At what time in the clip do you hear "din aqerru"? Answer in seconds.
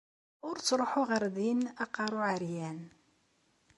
1.35-2.19